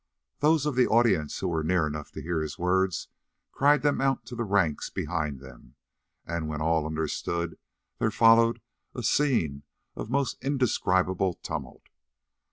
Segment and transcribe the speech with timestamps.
[0.39, 3.07] Those of the audience who were near enough to hear his words
[3.51, 5.75] cried them out to the ranks behind them,
[6.25, 7.55] and when all understood
[7.99, 8.61] there followed
[8.95, 9.61] a scene
[9.95, 11.83] of most indescribable tumult.